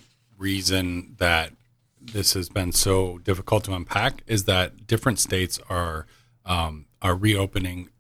[0.41, 1.53] reason that
[2.01, 6.07] this has been so difficult to unpack is that different states are
[6.47, 7.91] um, are reopening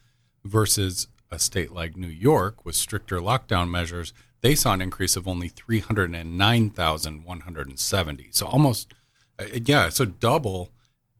[0.45, 5.29] versus a state like New York with stricter lockdown measures, they saw an increase of
[5.29, 8.29] only 309,170.
[8.31, 8.95] So almost
[9.39, 10.71] uh, yeah, so double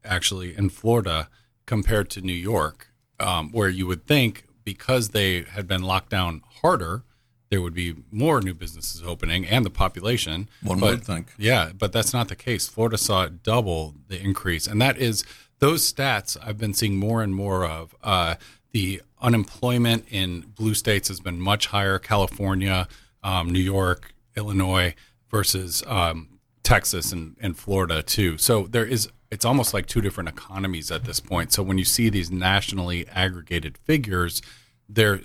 [0.03, 1.29] actually in Florida
[1.65, 6.41] compared to New York um, where you would think because they had been locked down
[6.61, 7.03] harder,
[7.49, 10.49] there would be more new businesses opening and the population.
[10.63, 11.33] One but, would think.
[11.37, 12.67] Yeah, but that's not the case.
[12.67, 15.23] Florida saw double the increase, and that is
[15.59, 17.95] those stats I've been seeing more and more of.
[18.03, 18.35] Uh,
[18.71, 21.99] the unemployment in blue states has been much higher.
[21.99, 22.87] California,
[23.23, 24.95] um, New York, Illinois
[25.29, 28.37] versus um, Texas and, and Florida too.
[28.37, 31.53] So there is it's almost like two different economies at this point.
[31.53, 34.41] So when you see these nationally aggregated figures,
[34.89, 35.21] they're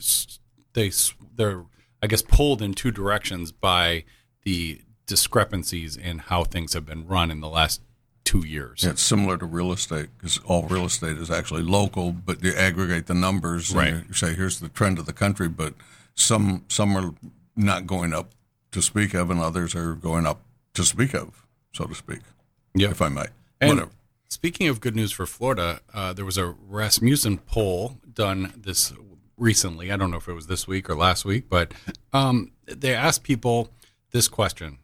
[0.74, 0.92] they
[1.34, 1.64] they're
[2.02, 4.04] I guess pulled in two directions by
[4.42, 7.80] the discrepancies in how things have been run in the last
[8.24, 8.82] two years.
[8.82, 12.52] Yeah, it's similar to real estate because all real estate is actually local, but you
[12.52, 13.88] aggregate the numbers right.
[13.88, 15.74] and you say here's the trend of the country, but
[16.14, 17.14] some some are
[17.56, 18.32] not going up
[18.72, 20.42] to speak of, and others are going up
[20.74, 22.20] to speak of, so to speak.
[22.74, 23.30] Yeah, if I might.
[23.60, 23.90] And Whatever.
[24.28, 28.92] Speaking of good news for Florida, uh, there was a Rasmussen poll done this
[29.36, 29.92] recently.
[29.92, 31.72] I don't know if it was this week or last week, but
[32.12, 33.70] um, they asked people
[34.10, 34.78] this question.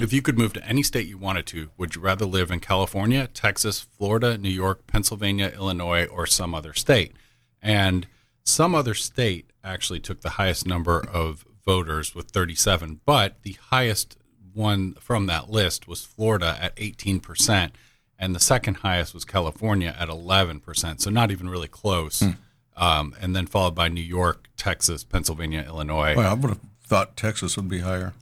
[0.00, 2.60] If you could move to any state you wanted to, would you rather live in
[2.60, 7.12] California, Texas, Florida, New York, Pennsylvania, Illinois, or some other state?
[7.60, 8.06] And
[8.44, 14.16] some other state actually took the highest number of voters with 37, but the highest
[14.52, 17.70] one from that list was Florida at 18%
[18.18, 22.20] and the second highest was California at 11%, so not even really close.
[22.20, 22.30] Hmm.
[22.76, 26.14] Um, and then followed by New York, Texas, Pennsylvania, Illinois.
[26.16, 28.14] Well, I would have thought Texas would be higher.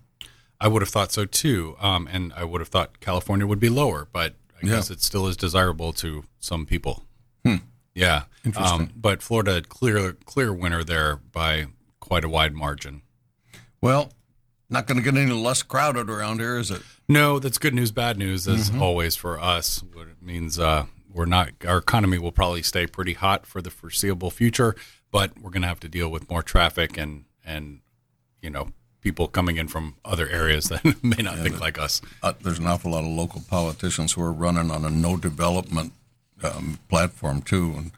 [0.60, 3.68] I would have thought so too, um, and I would have thought California would be
[3.68, 4.76] lower, but I Yeah.
[4.76, 7.04] guess it still is desirable to some people.
[7.44, 7.56] Hmm.
[7.94, 8.80] Yeah, Interesting.
[8.80, 11.66] Um, but Florida clear clear winner there by
[12.00, 13.02] quite a wide margin.
[13.82, 14.12] Well,
[14.68, 16.82] not going to get any less crowded around here, is it?
[17.08, 17.90] No, that's good news.
[17.90, 18.82] Bad news, as Mm-hmm.
[18.82, 19.82] always for us.
[19.92, 21.50] What it means uh, we're not.
[21.66, 24.76] Our economy will probably stay pretty hot for the foreseeable future,
[25.10, 27.80] but we're going to have to deal with more traffic and and
[28.42, 28.68] you know
[29.00, 32.00] people coming in from other areas that may not think like us.
[32.22, 35.92] Uh, there's an awful lot of local politicians who are running on a no development
[36.44, 37.90] um, platform too, and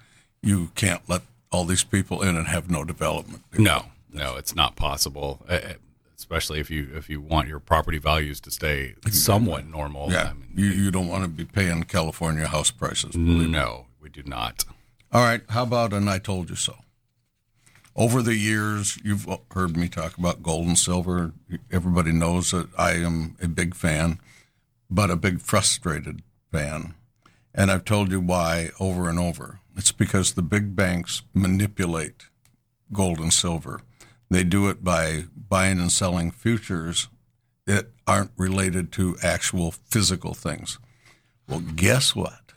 [0.42, 3.42] you can't let all these people in and have no development.
[3.58, 5.44] No, no, it's not possible.
[5.48, 5.72] uh, uh,
[6.16, 10.10] Especially if you if you want your property values to stay somewhat normal.
[10.12, 13.16] Yeah, I mean, you you don't want to be paying California house prices.
[13.16, 14.64] no, we do not.
[15.12, 16.76] All right, how about and I told you so.
[17.96, 21.32] Over the years, you've heard me talk about gold and silver.
[21.72, 24.18] Everybody knows that I am a big fan,
[24.88, 26.22] but a big frustrated
[26.52, 26.94] fan.
[27.54, 29.58] And I've told you why over and over.
[29.76, 32.28] It's because the big banks manipulate
[32.92, 33.80] gold and silver.
[34.32, 37.08] They do it by buying and selling futures
[37.66, 40.78] that aren't related to actual physical things.
[41.46, 42.54] Well, guess what?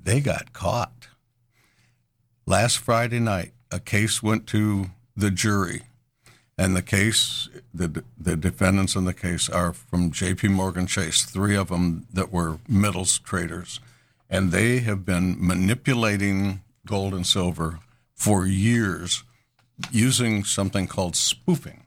[0.00, 1.08] They got caught.
[2.46, 5.82] Last Friday night, a case went to the jury,
[6.56, 10.46] and the case, the the defendants in the case are from J.P.
[10.46, 13.80] Morgan Chase, three of them that were metals traders,
[14.30, 17.80] and they have been manipulating gold and silver
[18.14, 19.24] for years
[19.90, 21.84] using something called spoofing.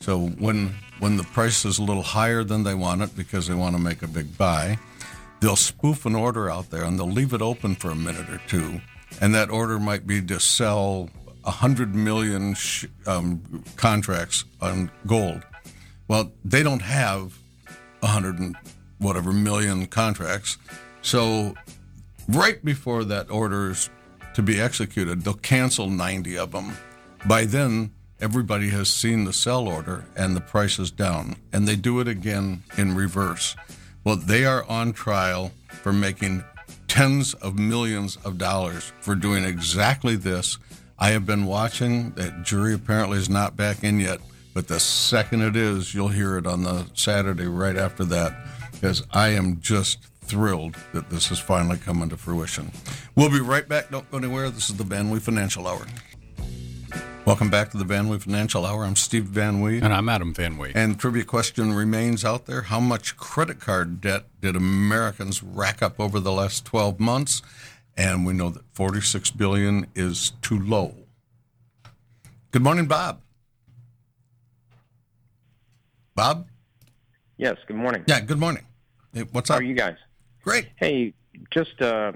[0.00, 3.54] So when when the price is a little higher than they want it because they
[3.54, 4.78] want to make a big buy,
[5.40, 8.40] they'll spoof an order out there and they'll leave it open for a minute or
[8.46, 8.80] two,
[9.20, 11.08] and that order might be to sell
[11.44, 15.42] hundred million sh- um, contracts on gold.
[16.06, 17.36] Well, they don't have
[18.02, 18.56] a hundred and
[18.98, 20.58] whatever million contracts,
[21.00, 21.54] so
[22.28, 23.90] right before that order is
[24.34, 26.72] to be executed, they'll cancel ninety of them.
[27.24, 31.76] By then, everybody has seen the sell order and the price is down, and they
[31.76, 33.56] do it again in reverse.
[34.04, 36.42] Well, they are on trial for making
[36.88, 40.58] tens of millions of dollars for doing exactly this.
[40.98, 42.10] I have been watching.
[42.12, 44.20] That jury apparently is not back in yet,
[44.52, 48.34] but the second it is, you'll hear it on the Saturday right after that,
[48.72, 52.70] because I am just thrilled that this is finally coming to fruition.
[53.14, 53.90] We'll be right back.
[53.90, 54.50] Don't go anywhere.
[54.50, 55.86] This is the Van Wee Financial Hour.
[57.24, 58.84] Welcome back to the Van Wee Financial Hour.
[58.84, 59.80] I'm Steve Van Wee.
[59.80, 60.72] And I'm Adam Van Wee.
[60.74, 62.62] And trivia question remains out there.
[62.62, 67.40] How much credit card debt did Americans rack up over the last 12 months?
[67.96, 70.96] And we know that 46 billion is too low.
[72.50, 73.20] Good morning, Bob.
[76.16, 76.48] Bob?
[77.36, 78.02] Yes, good morning.
[78.08, 78.66] Yeah, good morning.
[79.14, 79.60] Hey, what's How up?
[79.60, 79.96] are you guys?
[80.42, 80.70] Great.
[80.74, 81.14] Hey,
[81.52, 82.12] just uh,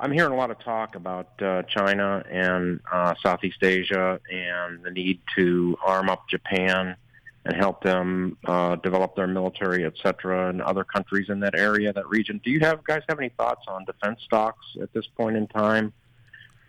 [0.00, 4.90] I'm hearing a lot of talk about uh, China and uh, Southeast Asia and the
[4.90, 6.96] need to arm up Japan
[7.44, 11.92] and help them uh, develop their military, et cetera, and other countries in that area,
[11.92, 12.40] that region.
[12.42, 15.92] Do you have guys have any thoughts on defense stocks at this point in time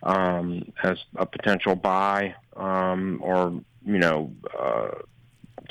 [0.02, 4.90] um, as a potential buy um, or you know uh,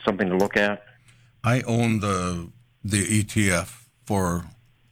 [0.04, 0.84] something to look at?
[1.43, 2.50] I own the
[2.84, 4.45] the ETF for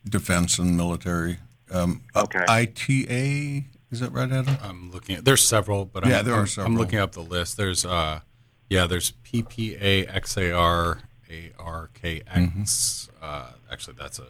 [0.07, 1.39] defense and military.
[1.71, 2.43] Um, Okay.
[2.47, 4.57] ITA, is that right, Adam?
[4.61, 6.73] I'm looking at there's several, but I'm, Yeah, there are I'm, several.
[6.73, 7.57] I'm looking up the list.
[7.57, 8.21] There's uh
[8.69, 12.23] yeah, there's PPA XAR ARKX.
[12.25, 13.23] Mm-hmm.
[13.23, 14.25] Uh actually that's a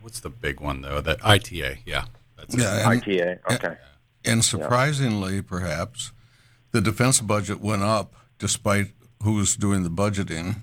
[0.00, 1.00] what's the big one though?
[1.00, 2.04] That ITA, yeah.
[2.36, 2.56] That's.
[2.56, 3.38] Yeah, and- ITA.
[3.52, 3.76] Okay.
[4.26, 6.12] And surprisingly, perhaps,
[6.70, 8.88] the defense budget went up despite
[9.22, 10.56] who's doing the budgeting,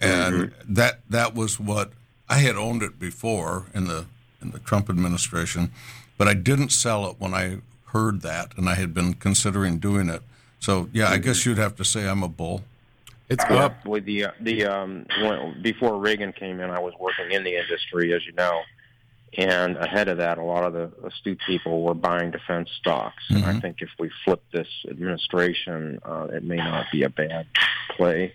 [0.00, 1.92] and that that was what
[2.28, 4.06] I had owned it before in the
[4.42, 5.70] in the Trump administration,
[6.18, 10.08] but I didn't sell it when I heard that, and I had been considering doing
[10.08, 10.22] it.
[10.58, 12.62] So yeah, I guess you'd have to say I'm a bull.
[13.28, 13.86] It's Yeah, up.
[13.86, 17.56] with the uh, the um, when, before Reagan came in, I was working in the
[17.56, 18.60] industry, as you know,
[19.38, 23.22] and ahead of that, a lot of the astute people were buying defense stocks.
[23.30, 27.46] And I think if we flip this administration, uh, it may not be a bad
[27.96, 28.34] play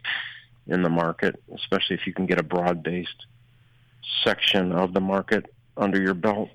[0.68, 3.26] in the market, especially if you can get a broad-based
[4.24, 6.50] section of the market under your belt.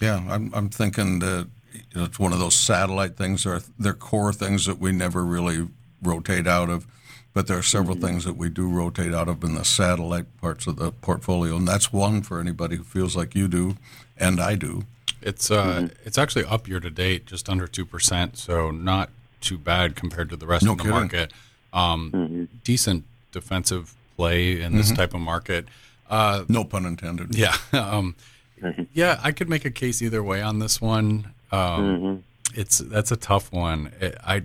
[0.00, 1.48] Yeah, I'm I'm thinking that
[1.92, 5.68] it's one of those satellite things or they're core things that we never really
[6.02, 6.86] rotate out of,
[7.34, 10.66] but there are several things that we do rotate out of in the satellite parts
[10.66, 13.76] of the portfolio, and that's one for anybody who feels like you do,
[14.16, 14.84] and I do.
[15.20, 19.58] It's uh it's actually up year to date, just under two percent, so not too
[19.58, 20.96] bad compared to the rest No of the kidding.
[20.98, 21.32] market.
[21.72, 25.66] Um decent defensive play in this type of market.
[26.08, 27.34] Uh No pun intended.
[27.34, 27.56] Yeah.
[27.72, 28.14] Um,
[28.92, 31.34] yeah, I could make a case either way on this one.
[31.52, 33.92] Um, It's that's a tough one.
[34.00, 34.42] It, I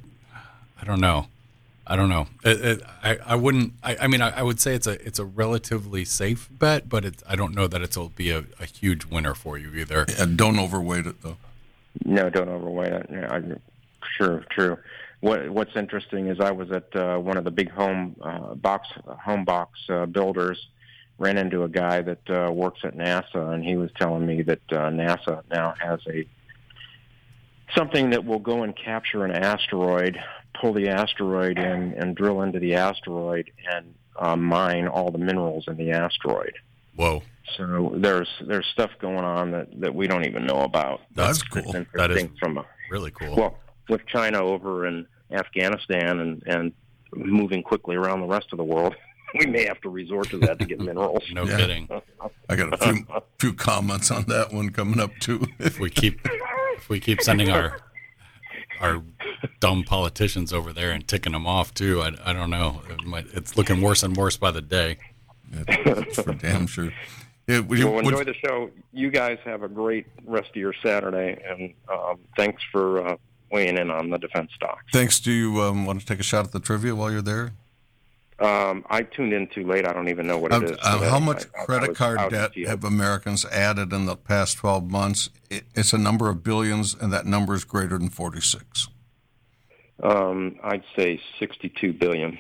[0.81, 1.27] I don't know.
[1.85, 2.27] I don't know.
[2.43, 3.73] It, it, I I wouldn't.
[3.83, 7.03] I, I mean, I, I would say it's a it's a relatively safe bet, but
[7.05, 10.05] it's I don't know that it'll be a, a huge winner for you either.
[10.17, 11.37] And don't overweight it though.
[12.05, 13.09] No, don't overweight it.
[13.11, 13.41] Yeah, I,
[14.17, 14.77] sure, true.
[15.19, 18.87] What What's interesting is I was at uh, one of the big home uh, box
[19.05, 20.67] home box uh, builders.
[21.19, 24.61] Ran into a guy that uh, works at NASA, and he was telling me that
[24.71, 26.25] uh, NASA now has a
[27.75, 30.17] something that will go and capture an asteroid,
[30.59, 35.65] pull the asteroid in, and drill into the asteroid and uh, mine all the minerals
[35.67, 36.53] in the asteroid.
[36.95, 37.23] Whoa,
[37.57, 41.01] So there's there's stuff going on that, that we don't even know about.
[41.15, 41.75] That's It's cool.
[41.75, 43.35] interesting That is- from a really cool.
[43.35, 43.57] well,
[43.89, 46.73] with China over in Afghanistan and, and
[47.15, 48.95] moving quickly around the rest of the world,
[49.39, 51.23] we may have to resort to that to get minerals.
[51.33, 51.57] no Yeah.
[51.57, 51.89] kidding.
[52.49, 53.05] I got a few
[53.39, 55.47] few comments on that one coming up too.
[55.59, 56.19] If we keep
[56.77, 57.77] if we keep sending our
[58.79, 59.01] our
[59.59, 62.01] dumb politicians over there and ticking them off too.
[62.01, 62.81] I, I don't know.
[62.89, 64.97] It might, it's looking worse and worse by the day.
[65.51, 66.91] That's for damn sure.
[67.47, 68.71] Yeah, would you- Well, would- enjoy the show.
[68.93, 73.17] You guys have a great rest of your Saturday, and um, thanks for uh,
[73.51, 74.83] weighing in on the defense stocks.
[74.91, 75.19] thanks.
[75.19, 77.51] Do you um, want to take a shot at the trivia while you're there?
[78.43, 79.87] Um, I tuned in too late.
[79.87, 80.77] I don't even know what it Uh, is.
[80.81, 84.17] uh, how much I- I- I credit was card debt have Americans added in the
[84.17, 85.29] past 12 months?
[85.49, 88.89] It, it's a number of billions, and that number is greater than 46.
[90.01, 92.37] Um, I'd say 62 billion.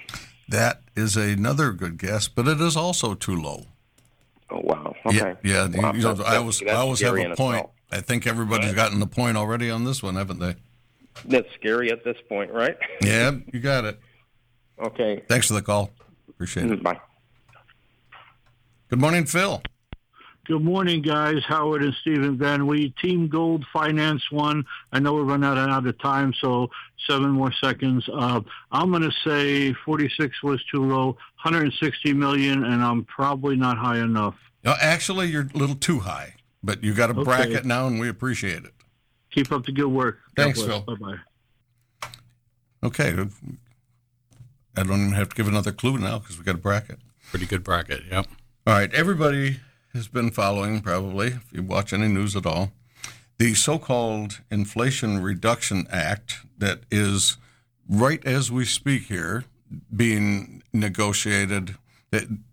[0.49, 3.67] That is another good guess, but it is also too low.
[4.49, 4.93] Oh wow.
[5.05, 5.35] Okay.
[5.43, 5.81] Yeah, yeah.
[5.81, 7.55] Wow, you know, I always, I always have a point.
[7.55, 7.69] itself.
[7.91, 10.55] I think everybody's gotten the point already on this one, haven't they?
[11.25, 12.75] That's scary at this point, right?
[13.01, 13.99] Yeah, you got it.
[14.83, 15.23] Okay.
[15.27, 15.91] Thanks for the call.
[16.29, 16.83] Appreciate it.
[16.83, 16.99] Bye.
[18.89, 19.61] Good morning, Phil.
[20.45, 21.41] Good morning, guys.
[21.47, 24.65] Howard and Stephen Van We Team Gold Finance One.
[24.91, 26.69] I know we're running out of time, so
[27.07, 28.07] seven more seconds.
[28.11, 31.05] Uh, I'm going to say 46 was too low,
[31.43, 34.35] 160 million, and I'm probably not high enough.
[34.65, 37.23] No, actually, you're a little too high, but you got a Okay.
[37.23, 38.73] bracket now, and we appreciate it.
[39.31, 40.19] Keep up the good work.
[40.35, 40.81] Thanks, Phil.
[40.81, 42.09] Bye bye.
[42.83, 43.15] Okay.
[44.75, 46.99] I don't even have to give another clue now because we got a bracket.
[47.29, 48.03] Pretty good bracket.
[48.09, 48.27] Yep.
[48.65, 48.93] All right.
[48.93, 49.59] Everybody
[49.93, 52.71] has been following, probably, if you watch any news at all,
[53.37, 57.37] the so called Inflation Reduction Act that is
[57.87, 59.45] right as we speak here
[59.95, 61.75] being negotiated.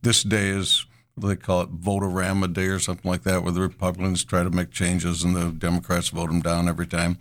[0.03, 4.25] This day is, they call it, Vote-a-rama Day or something like that, where the Republicans
[4.25, 7.19] try to make changes and the Democrats vote them down every time.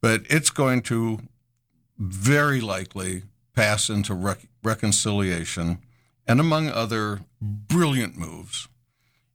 [0.00, 1.20] But it's going to
[1.98, 3.22] very likely
[3.54, 5.78] pass into rec- reconciliation.
[6.26, 8.68] And among other brilliant moves,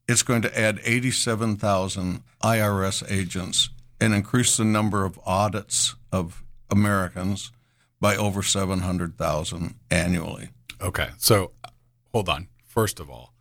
[0.07, 3.69] it's going to add 87,000 IRS agents
[4.01, 7.51] and increase the number of audits of Americans
[8.01, 10.49] by over 700,000 annually.
[10.81, 11.09] Okay.
[11.17, 11.51] So
[12.11, 12.47] hold on.
[12.65, 13.33] First of all,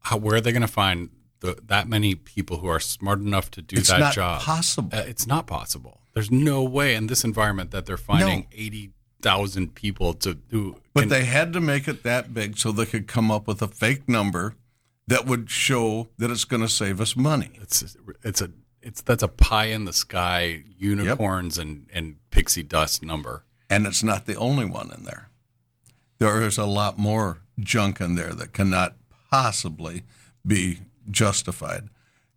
[0.00, 3.50] how, where are they going to find the, that many people who are smart enough
[3.52, 4.40] to do It's that not job?
[4.42, 4.90] possible.
[4.96, 6.00] Uh, it's not possible.
[6.14, 8.46] There's no way in this environment that they're finding No.
[9.24, 12.86] 80,000 people to who But can- they had to make it that big so they
[12.86, 14.54] could come up with a fake number
[15.06, 17.50] that would show that it's going to save us money.
[17.60, 18.50] it's it's a
[18.82, 23.44] it's that's a pie in the sky unicorns and and pixie dust number.
[23.70, 25.30] And it's not the only one in there.
[26.18, 28.96] There is a lot more junk in there that cannot
[29.30, 30.02] possibly
[30.46, 31.88] be justified.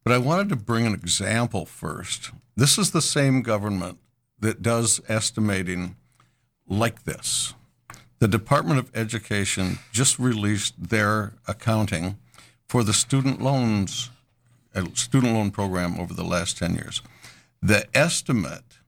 [0.03, 2.31] But I wanted to bring an example first.
[2.55, 3.99] This is the same government
[4.39, 5.97] that does estimating
[6.67, 7.53] like this.
[8.19, 12.17] The Department of Education just released their accounting
[12.67, 14.09] for the student loans
[14.75, 17.01] uh, student loan program over the last 10 years.
[17.61, 18.79] The estimate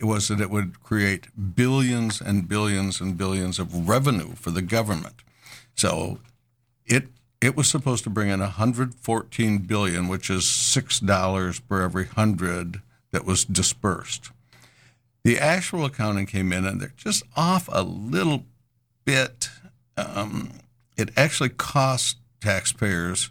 [0.00, 5.16] was that it would create billions and billions and billions of revenue for the government.
[5.74, 6.20] So
[6.86, 7.08] it
[7.40, 12.80] it was supposed to bring in 114 billion, which is six dollars per every hundred
[13.10, 14.30] that was dispersed.
[15.22, 18.46] The actual accounting came in, and they're just off a little
[19.04, 19.50] bit.
[19.96, 20.52] Um,
[20.96, 23.30] it actually cost taxpayers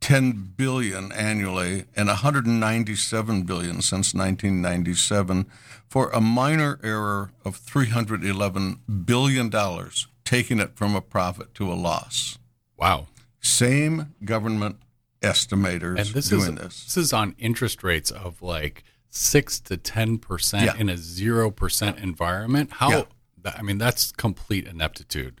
[0.00, 5.46] 10 billion annually and 197 billion since 1997
[5.88, 11.74] for a minor error of 311 billion dollars taking it from a profit to a
[11.74, 12.38] loss
[12.76, 13.06] Wow.
[13.40, 14.76] same government
[15.22, 18.82] estimators And this doing is this this is on interest rates of like
[19.14, 20.74] 6 to 10% Yeah.
[20.76, 22.70] in a 0% environment.
[22.72, 23.04] How Yeah.
[23.44, 25.40] I mean that's complete ineptitude.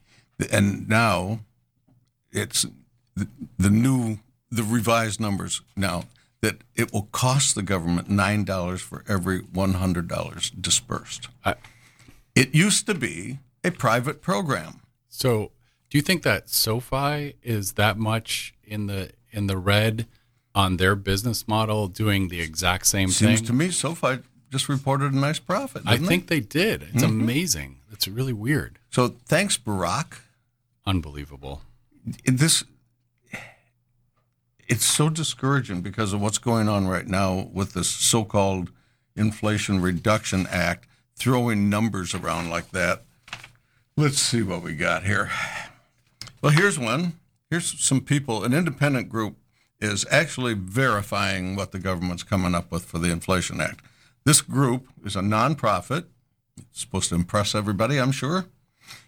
[0.50, 1.40] and now
[2.32, 2.66] it's
[3.14, 4.18] the, the new
[4.50, 6.04] the revised numbers now
[6.42, 11.28] that it will cost the government nine dollars for every one hundred dollars dispersed.
[11.44, 11.54] I-
[12.34, 14.80] it used to be a private program.
[15.08, 15.52] So,
[15.90, 20.06] do you think that SoFi is that much in the in the red
[20.54, 23.36] on their business model, doing the exact same Seems thing?
[23.36, 24.18] Seems to me SoFi
[24.50, 25.82] just reported a nice profit.
[25.86, 26.82] I think they did.
[26.82, 26.96] Mm-hmm.
[26.96, 27.76] It's amazing.
[27.90, 29.08] It's really weird, so.
[29.26, 30.20] Thanks, Barack.
[30.86, 31.62] unbelievable.
[32.24, 32.64] this
[34.72, 38.70] it's so discouraging because of what's going on right now with this so-called
[39.14, 43.02] inflation reduction act throwing numbers around like that
[43.96, 45.30] let's see what we got here
[46.40, 47.12] well here's one
[47.50, 49.36] here's some people an independent group
[49.82, 53.80] is actually verifying what the government's coming up with for the inflation act
[54.24, 56.04] this group is a nonprofit
[56.56, 58.46] it's supposed to impress everybody i'm sure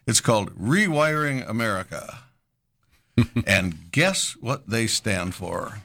[0.07, 2.19] it's called rewiring america
[3.47, 5.83] and guess what they stand for?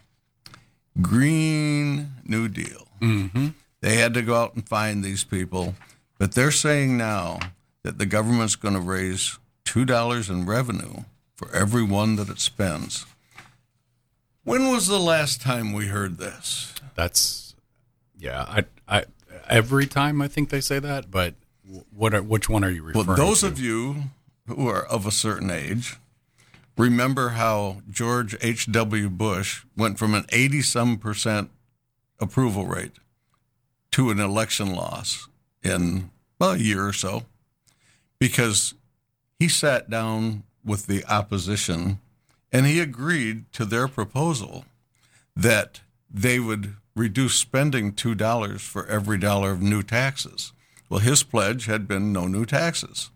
[1.01, 2.87] Green New Deal.
[3.01, 3.49] Mm-hmm.
[3.81, 5.75] They had to go out and find these people.
[6.17, 7.39] But they're saying now
[7.83, 11.03] that the government's going to raise $2 in revenue
[11.35, 13.05] for every one that it spends.
[14.49, 16.73] When was the last time we heard this?
[16.95, 17.53] That's
[18.17, 18.45] yeah.
[18.47, 19.03] I I
[19.47, 21.35] every time I think they say that, but
[21.95, 23.45] what are, which one are you referring Well, those to?
[23.45, 24.05] of you
[24.47, 25.97] who are of a certain age
[26.75, 29.09] remember how George H.W.
[29.11, 31.51] Bush went from an 80 some percent
[32.19, 32.93] approval rate
[33.91, 35.27] to an election loss
[35.61, 37.21] in well, a year or so
[38.17, 38.73] because
[39.37, 41.99] he sat down with the opposition
[42.51, 44.65] and he agreed to their proposal
[45.35, 50.51] that they would reduce spending $2 for every dollar of new taxes.
[50.89, 53.11] Well, his pledge had been no new taxes.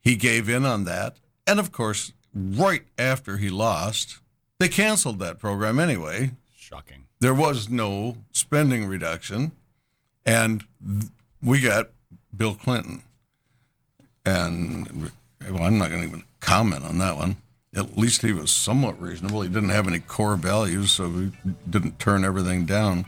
[0.00, 1.16] He gave in on that.
[1.46, 4.20] And of course, right after he lost,
[4.58, 6.32] they canceled that program anyway.
[6.56, 7.04] Shocking.
[7.20, 9.52] There was no spending reduction.
[10.24, 10.64] And
[11.42, 11.90] we got
[12.36, 13.02] Bill Clinton.
[14.24, 15.10] And
[15.50, 17.36] well, I'm not going to even comment on that one.
[17.76, 19.42] At least he was somewhat reasonable.
[19.42, 21.32] He didn't have any core values, so he
[21.68, 23.04] didn't turn everything down.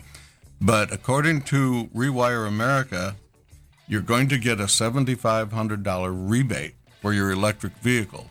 [0.60, 3.16] But according to Rewire America,
[3.88, 8.28] you're going to get a $7,500 rebate for your electric vehicle.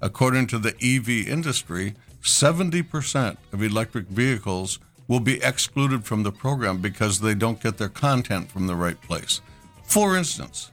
[0.00, 4.78] According to the EV industry, 70% of electric vehicles
[5.08, 9.00] will be excluded from the program because they don't get their content from the right
[9.02, 9.40] place.
[9.84, 10.70] For instance,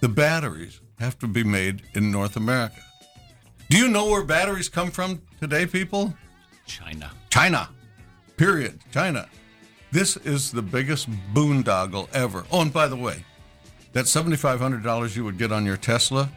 [0.00, 2.82] the batteries have to be made in North America.
[3.68, 6.14] Do you know where batteries come from today, people?
[6.66, 7.10] China.
[7.30, 7.68] China.
[8.36, 8.78] Period.
[8.92, 9.28] China.
[9.90, 12.44] This is the biggest boondoggle ever.
[12.52, 13.24] Oh, and by the way,
[13.92, 16.30] that $7,500 you would get on your Tesla,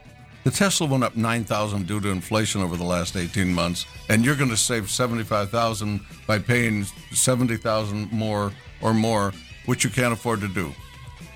[0.43, 4.35] the Tesla went up 9,000 due to inflation over the last 18 months, and you're
[4.35, 8.51] going to save 75,000 by paying 70,000 more
[8.81, 9.33] or more,
[9.67, 10.73] which you can't afford to do.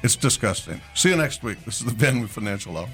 [0.01, 0.81] It's disgusting.
[0.95, 1.63] See you next week.
[1.65, 2.89] This is the Van Financial Hour.